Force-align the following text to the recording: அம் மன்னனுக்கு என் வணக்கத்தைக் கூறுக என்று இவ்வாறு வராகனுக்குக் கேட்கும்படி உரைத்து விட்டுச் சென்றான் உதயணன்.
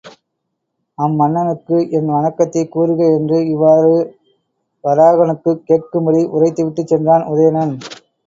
அம் 0.97 1.15
மன்னனுக்கு 1.15 1.75
என் 1.89 2.07
வணக்கத்தைக் 2.13 2.71
கூறுக 2.71 3.01
என்று 3.17 3.37
இவ்வாறு 3.47 3.93
வராகனுக்குக் 4.83 5.63
கேட்கும்படி 5.69 6.23
உரைத்து 6.31 6.65
விட்டுச் 6.65 6.87
சென்றான் 6.87 7.27
உதயணன். 7.27 7.75